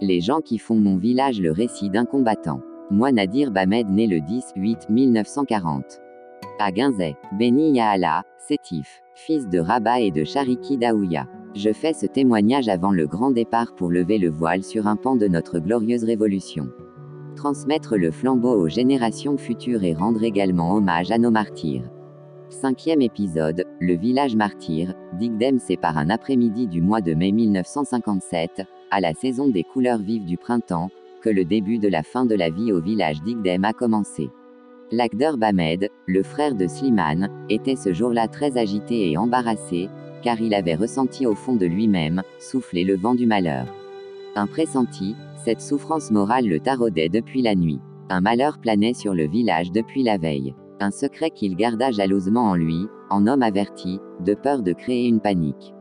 [0.00, 2.60] Les gens qui font mon village le récit d'un combattant.
[2.88, 5.98] Moi Nadir Bamed né le 10-8-1940.
[6.60, 11.26] À Guinzet, béni Ya Allah, Sétif, fils de Rabat et de Chariki Daouya.
[11.56, 15.16] Je fais ce témoignage avant le grand départ pour lever le voile sur un pan
[15.16, 16.68] de notre glorieuse révolution.
[17.34, 21.90] Transmettre le flambeau aux générations futures et rendre également hommage à nos martyrs.
[22.50, 29.00] Cinquième épisode, le village martyr, Digdem par un après-midi du mois de mai 1957, à
[29.00, 32.48] la saison des couleurs vives du printemps, que le début de la fin de la
[32.48, 34.30] vie au village d'Igdem a commencé.
[34.90, 39.90] L'Akder Bamed, le frère de Slimane, était ce jour-là très agité et embarrassé,
[40.22, 43.66] car il avait ressenti au fond de lui-même, souffler le vent du malheur.
[44.36, 47.80] Un pressenti, cette souffrance morale le taraudait depuis la nuit.
[48.08, 50.54] Un malheur planait sur le village depuis la veille.
[50.80, 55.20] Un secret qu'il garda jalousement en lui, en homme averti, de peur de créer une
[55.20, 55.74] panique.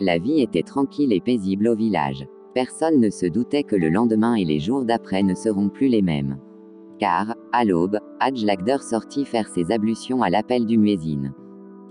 [0.00, 2.26] La vie était tranquille et paisible au village.
[2.54, 6.02] Personne ne se doutait que le lendemain et les jours d'après ne seront plus les
[6.02, 6.38] mêmes.
[6.98, 11.34] Car, à l'aube, Hadj Lagder sortit faire ses ablutions à l'appel du muezzin.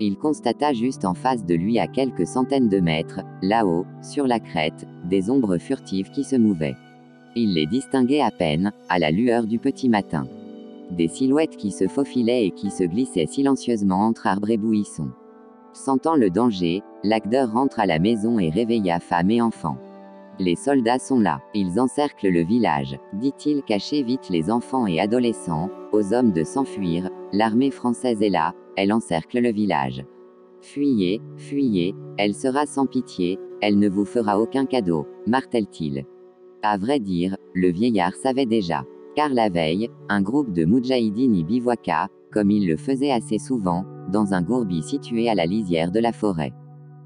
[0.00, 4.40] Il constata juste en face de lui à quelques centaines de mètres, là-haut, sur la
[4.40, 6.76] crête, des ombres furtives qui se mouvaient.
[7.34, 10.26] Il les distinguait à peine, à la lueur du petit matin.
[10.90, 15.10] Des silhouettes qui se faufilaient et qui se glissaient silencieusement entre arbres et buissons.
[15.72, 19.78] Sentant le danger, Lagder rentre à la maison et réveilla femme et enfants.
[20.38, 25.70] Les soldats sont là, ils encerclent le village, dit-il cachez vite les enfants et adolescents,
[25.92, 30.04] aux hommes de s'enfuir, l'armée française est là, elle encercle le village.
[30.60, 36.04] Fuyez, fuyez, elle sera sans pitié, elle ne vous fera aucun cadeau, martèle-t-il.
[36.62, 38.84] À vrai dire, le vieillard savait déjà
[39.16, 43.84] car la veille, un groupe de Moudjahidines y bivouaqua, comme il le faisait assez souvent,
[44.12, 46.52] dans un gourbi situé à la lisière de la forêt.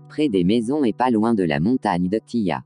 [0.08, 2.64] Près des maisons et pas loin de la montagne de Tia.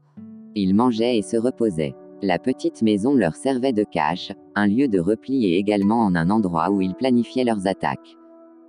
[0.55, 1.95] Ils mangeaient et se reposaient.
[2.23, 6.31] La petite maison leur servait de cache, un lieu de repli et également en un
[6.31, 8.17] endroit où ils planifiaient leurs attaques.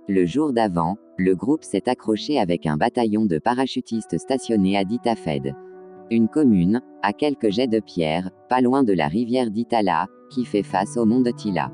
[0.08, 5.54] Le jour d'avant, le groupe s'est accroché avec un bataillon de parachutistes stationnés à Ditafed.
[6.10, 10.62] Une commune, à quelques jets de pierre, pas loin de la rivière d'Itala, qui fait
[10.62, 11.70] face au mont de Tila.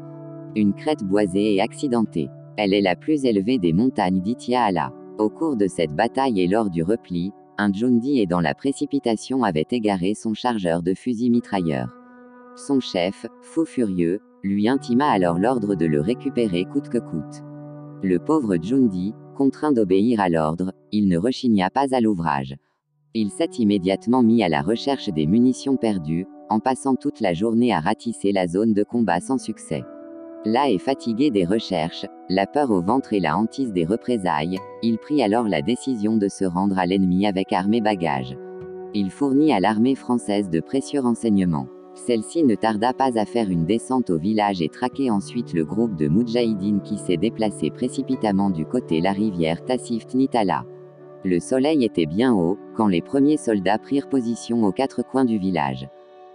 [0.55, 2.29] Une crête boisée et accidentée.
[2.57, 4.93] Elle est la plus élevée des montagnes d'Itiala.
[5.19, 9.45] Au cours de cette bataille et lors du repli, un Jundi et dans la précipitation
[9.45, 11.89] avait égaré son chargeur de fusil mitrailleur.
[12.57, 17.43] Son chef, fou furieux, lui intima alors l'ordre de le récupérer coûte que coûte.
[18.03, 22.57] Le pauvre Jundi, contraint d'obéir à l'ordre, il ne rechigna pas à l'ouvrage.
[23.15, 27.73] Il s'est immédiatement mis à la recherche des munitions perdues, en passant toute la journée
[27.73, 29.85] à ratisser la zone de combat sans succès.
[30.45, 34.99] Là et fatigué des recherches, la peur au ventre et la hantise des représailles, il
[34.99, 38.37] prit alors la décision de se rendre à l'ennemi avec armes et bagages.
[38.93, 41.69] Il fournit à l'armée française de précieux renseignements.
[41.95, 45.97] Celle-ci ne tarda pas à faire une descente au village et traquer ensuite le groupe
[45.97, 50.65] de Moudjahidines qui s'est déplacé précipitamment du côté la rivière Tassif Nitala.
[51.25, 55.39] Le soleil était bien haut, quand les premiers soldats prirent position aux quatre coins du
[55.39, 55.89] village.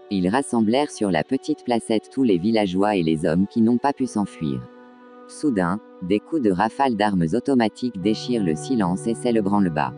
[0.09, 3.91] Ils rassemblèrent sur la petite placette tous les villageois et les hommes qui n'ont pas
[3.91, 4.61] pu s'enfuir.
[5.27, 9.93] Soudain, des coups de rafale d'armes automatiques déchirent le silence et c'est le branle-bas.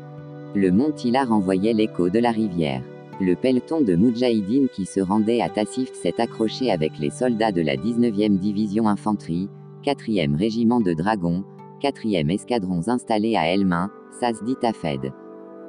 [0.55, 2.81] Le mont Tila renvoyait l'écho de la rivière.
[3.21, 7.61] Le peloton de Moudjahidine qui se rendait à Tassif s'est accroché avec les soldats de
[7.61, 9.49] la 19e division infanterie,
[9.85, 11.43] 4e régiment de dragons,
[11.83, 15.13] 4e escadrons installés à Elmain, Sas dit Fed.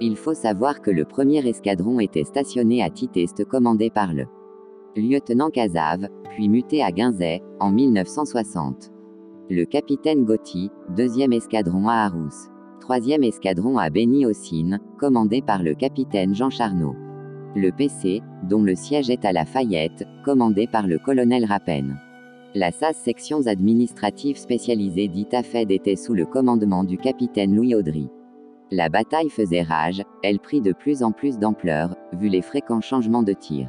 [0.02, 4.24] Il faut savoir que le premier escadron était stationné à Titeste commandé par le
[4.96, 8.90] lieutenant Cazav, puis muté à Guinzet, en 1960.
[9.50, 12.48] Le capitaine Gotti, deuxième escadron à Arous.
[12.80, 14.24] Troisième escadron à béni
[14.98, 16.96] commandé par le capitaine Jean Charnot.
[17.54, 21.96] Le PC, dont le siège est à La Fayette, commandé par le colonel Rappen.
[22.54, 28.08] La SAS sections administratives spécialisées d'Itafed était sous le commandement du capitaine Louis Audry.
[28.72, 33.24] La bataille faisait rage, elle prit de plus en plus d'ampleur, vu les fréquents changements
[33.24, 33.68] de tir.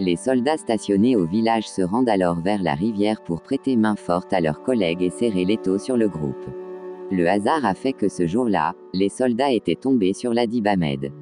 [0.00, 4.32] Les soldats stationnés au village se rendent alors vers la rivière pour prêter main forte
[4.32, 6.46] à leurs collègues et serrer l'étau sur le groupe.
[7.12, 11.12] Le hasard a fait que ce jour-là, les soldats étaient tombés sur Ladi Bamed.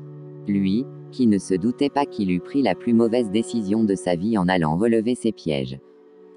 [0.48, 4.16] Lui, qui ne se doutait pas qu'il eût pris la plus mauvaise décision de sa
[4.16, 5.78] vie en allant relever ses pièges.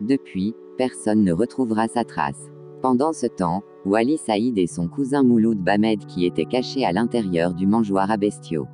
[0.02, 2.50] Depuis, personne ne retrouvera sa trace.
[2.81, 7.54] Pendant ce temps, Wali Saïd et son cousin Mouloud Bamed qui étaient cachés à l'intérieur
[7.54, 8.68] du mangeoir à bestiaux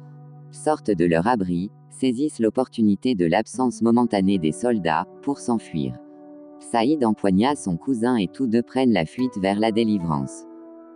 [0.51, 5.93] sortent de leur abri, saisissent l'opportunité de l'absence momentanée des soldats, pour s'enfuir.
[6.59, 10.45] Saïd empoigna son cousin et tous deux prennent la fuite vers la délivrance.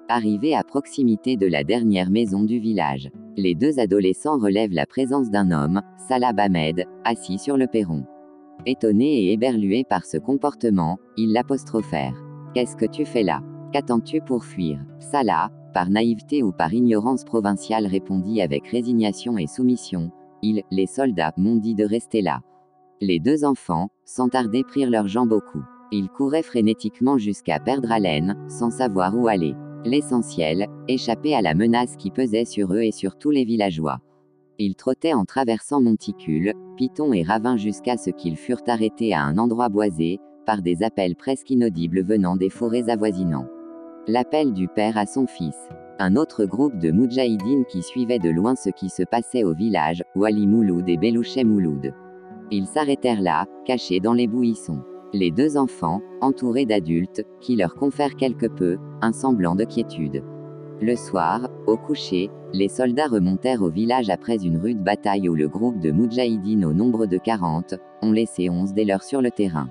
[0.08, 5.30] Arrivés à proximité de la dernière maison du village, Les deux adolescents relèvent la présence
[5.30, 8.06] d'un homme, Salah Bamed, assis sur le perron.
[8.66, 12.25] Étonnés et éberlués par ce comportement, ils l'apostrophèrent.
[12.56, 13.42] Qu'est-ce que tu fais là?
[13.74, 14.80] Qu'attends-tu pour fuir?
[15.00, 20.10] Salah, par naïveté ou par ignorance provinciale répondit avec résignation et soumission.
[20.42, 22.40] Ils, les soldats, m'ont dit de rester là.
[23.02, 25.64] Les deux enfants, sans tarder, prirent leurs jambes au cou.
[25.92, 29.54] Ils couraient frénétiquement jusqu'à perdre haleine, sans savoir où aller.
[29.84, 34.00] L'essentiel, échapper à la menace qui pesait sur eux et sur tous les villageois.
[34.60, 39.38] Ils trottaient en traversant monticules, pitons et ravins jusqu'à ce qu'ils furent arrêtés à un
[39.38, 43.48] endroit boisé, par des appels presque inaudibles venant des forêts avoisinants.
[44.08, 45.58] L'appel du père à son fils.
[45.98, 50.04] Un autre groupe de Moudjahidines qui suivait de loin ce qui se passait au village,
[50.16, 51.94] Wali Mouloud et Belouchet Mouloud.
[52.52, 54.84] Ils s'arrêtèrent là, cachés dans les bouillissons.
[55.14, 60.24] Les deux enfants, entourés d'adultes, qui leur confèrent quelque peu, un semblant de quiétude.
[60.82, 65.48] Le soir, au coucher, les soldats remontèrent au village après une rude bataille où le
[65.48, 69.70] groupe de Moudjahidines au nombre de 40, ont laissé 11 des leurs sur le terrain.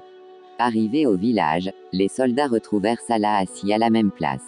[0.59, 4.45] Arrivés au village, les soldats retrouvèrent Salah assis à la même place.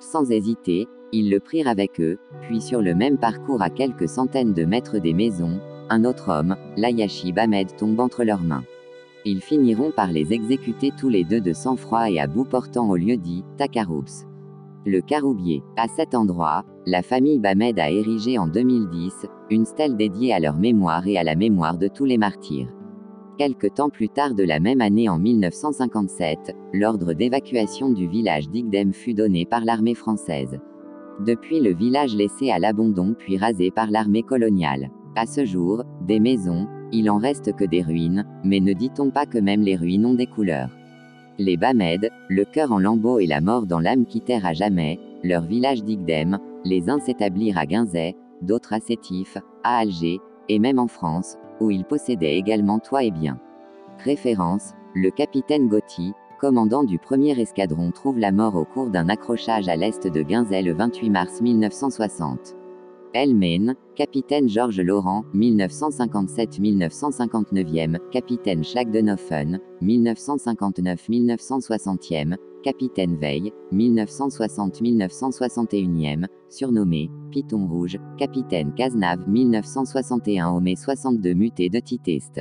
[0.00, 4.52] Sans hésiter, ils le prirent avec eux, puis sur le même parcours à quelques centaines
[4.52, 8.64] de mètres des maisons, un autre homme, Layashi Bamed tombe entre leurs mains.
[9.24, 12.96] Ils finiront par les exécuter tous les deux de sang-froid et à bout portant au
[12.96, 14.26] lieu dit, Takaroups.
[14.86, 15.62] Le Caroubier.
[15.76, 20.56] À cet endroit, la famille Bamed a érigé en 2010, une stèle dédiée à leur
[20.56, 22.68] mémoire et à la mémoire de tous les martyrs.
[23.38, 28.92] Quelque temps plus tard de la même année en 1957, l'ordre d'évacuation du village d'Igdem
[28.92, 30.58] fut donné par l'armée française.
[31.24, 34.90] Depuis le village laissé à l'abandon puis rasé par l'armée coloniale.
[35.14, 39.24] À ce jour, des maisons, il en reste que des ruines, mais ne dit-on pas
[39.24, 40.70] que même les ruines ont des couleurs
[41.38, 45.44] Les Bamed, le cœur en lambeaux et la mort dans l'âme quittèrent à jamais, leur
[45.44, 50.18] village d'Igdem, les uns s'établirent à Guinzet, d'autres à Sétif, à Alger,
[50.48, 53.38] et même en France, où il possédait également toit et biens.
[54.04, 59.68] Référence, le capitaine Gotti, commandant du premier escadron trouve la mort au cours d'un accrochage
[59.68, 62.54] à l'est de Guinzet le 28 mars 1960.
[63.14, 78.72] Elmain, capitaine Georges Laurent, 1957-1959e, capitaine Schlagdenoffen, 1959-1960e, capitaine Veil, 1960-1961e, surnommé Piton Rouge, capitaine
[78.74, 82.40] Cazenave 1961 au mai 62 muté de Titeste.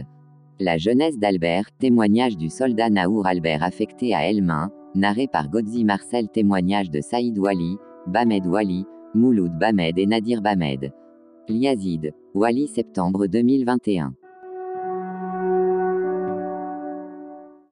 [0.60, 6.30] La jeunesse d'Albert, témoignage du soldat Naour Albert affecté à Elmain, narré par Godzi Marcel
[6.30, 7.78] témoignage de Saïd Wali,
[8.08, 10.92] Bamed Wali, Mouloud Bamed et Nadir Bamed.
[11.48, 14.14] Liazid, Wali septembre 2021.